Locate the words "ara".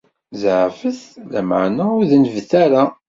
2.63-2.83